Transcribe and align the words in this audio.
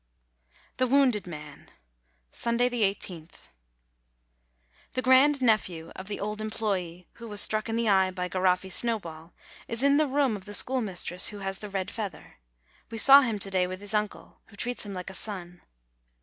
THE 0.77 0.87
WOUNDED 0.87 1.27
MAN 1.27 1.69
Sunday, 2.31 2.69
i8th. 2.71 3.49
The 4.93 5.01
grandnephew 5.03 5.91
of 5.95 6.07
the 6.07 6.19
old 6.19 6.41
employee 6.41 7.07
who 7.21 7.27
was 7.27 7.39
struck 7.39 7.69
in 7.69 7.75
the 7.75 7.87
eye 7.87 8.09
by 8.09 8.27
Garoffi's 8.27 8.73
snowball 8.73 9.33
is 9.67 9.83
in 9.83 9.97
the 9.97 10.07
room 10.07 10.35
of 10.35 10.45
the 10.45 10.55
schoolmistress 10.55 11.27
who 11.27 11.37
has 11.45 11.59
the 11.59 11.69
red 11.69 11.91
feather: 11.91 12.37
we 12.89 12.97
saw 12.97 13.21
him 13.21 13.37
to 13.37 13.51
day 13.51 13.67
with 13.67 13.79
his 13.79 13.93
uncle, 13.93 14.39
who 14.47 14.55
treats 14.55 14.87
him 14.87 14.93
like 14.95 15.11
a 15.11 15.13
son. 15.13 15.61